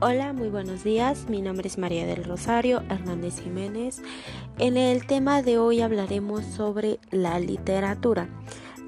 [0.00, 1.28] Hola, muy buenos días.
[1.28, 4.00] Mi nombre es María del Rosario Hernández Jiménez.
[4.56, 8.28] En el tema de hoy hablaremos sobre la literatura.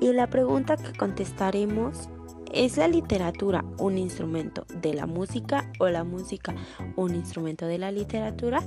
[0.01, 2.09] Y la pregunta que contestaremos
[2.53, 6.55] ¿Es la literatura un instrumento de la música o la música
[6.95, 8.63] un instrumento de la literatura?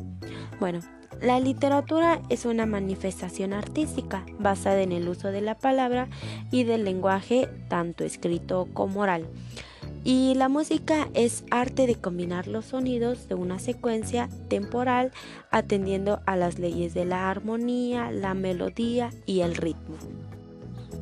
[0.60, 0.80] Bueno,
[1.22, 6.10] la literatura es una manifestación artística basada en el uso de la palabra
[6.52, 9.28] y del lenguaje tanto escrito como oral.
[10.04, 15.12] Y la música es arte de combinar los sonidos de una secuencia temporal
[15.50, 19.96] atendiendo a las leyes de la armonía, la melodía y el ritmo.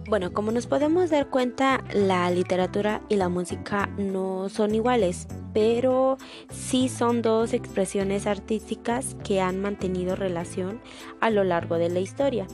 [0.07, 6.17] Bueno, como nos podemos dar cuenta, la literatura y la música no son iguales, pero
[6.49, 10.81] sí son dos expresiones artísticas que han mantenido relación
[11.21, 12.45] a lo largo de la historia.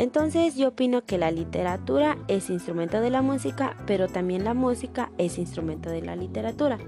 [0.00, 5.10] Entonces yo opino que la literatura es instrumento de la música, pero también la música
[5.18, 6.78] es instrumento de la literatura,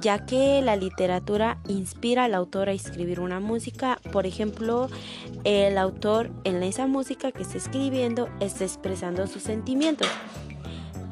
[0.00, 4.88] ya que la literatura inspira al autor a escribir una música, por ejemplo,
[5.42, 10.08] el autor en esa música que está escribiendo está expresando sus sentimientos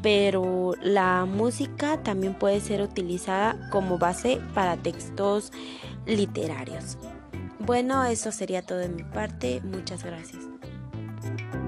[0.02, 5.50] pero la música también puede ser utilizada como base para textos
[6.04, 6.98] literarios.
[7.58, 9.62] Bueno, eso sería todo de mi parte.
[9.62, 10.53] Muchas gracias.
[11.24, 11.63] you